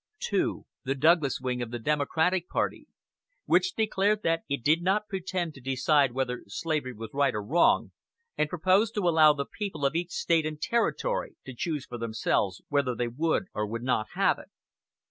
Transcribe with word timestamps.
2. 0.21 0.65
The 0.83 0.95
Douglas 0.95 1.39
wing 1.39 1.61
of 1.61 1.69
the 1.69 1.77
Democratic 1.77 2.49
party, 2.49 2.87
which 3.45 3.75
declared 3.75 4.23
that 4.23 4.41
it 4.49 4.63
did 4.63 4.81
not 4.81 5.07
pretend 5.07 5.53
to 5.53 5.61
decide 5.61 6.11
whether 6.13 6.43
slavery 6.47 6.91
was 6.91 7.11
right 7.13 7.35
or 7.35 7.43
wrong, 7.43 7.91
and 8.35 8.49
proposed 8.49 8.95
to 8.95 9.07
allow 9.07 9.33
the 9.33 9.45
people 9.45 9.85
of 9.85 9.93
each 9.93 10.09
State 10.09 10.43
and 10.43 10.59
Territory 10.59 11.35
to 11.45 11.53
choose 11.55 11.85
for 11.85 11.99
themselves 11.99 12.63
whether 12.67 12.95
they 12.95 13.07
would 13.09 13.45
or 13.53 13.67
would 13.67 13.83
not 13.83 14.07
have 14.15 14.39
it. 14.39 14.49